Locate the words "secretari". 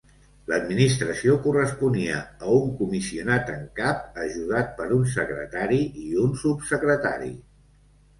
5.17-5.79